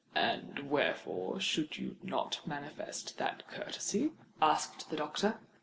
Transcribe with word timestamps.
"And 0.15 0.71
wherefore 0.71 1.39
should 1.39 1.77
you 1.77 1.95
not 2.01 2.41
manifest 2.47 3.19
that 3.19 3.47
courtesy?" 3.47 4.13
asked 4.41 4.89
the 4.89 4.95
doctor. 4.97 5.39